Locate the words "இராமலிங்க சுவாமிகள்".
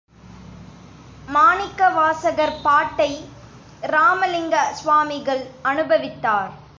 3.83-5.43